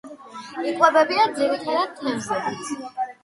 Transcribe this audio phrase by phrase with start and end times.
[0.69, 2.73] იკვებებიან ძირითადად თევზებით.